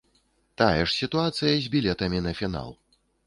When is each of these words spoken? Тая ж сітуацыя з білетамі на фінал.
Тая 0.61 0.79
ж 0.79 0.87
сітуацыя 1.01 1.53
з 1.65 1.69
білетамі 1.75 2.23
на 2.29 2.35
фінал. 2.43 2.73